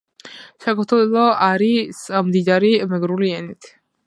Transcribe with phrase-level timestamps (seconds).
[0.63, 1.69] საქართველო არი
[2.31, 3.75] მდიდარი მეგრული ენით.